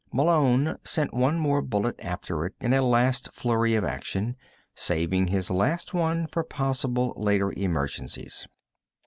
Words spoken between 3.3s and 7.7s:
flurry of action saving his last one for possible later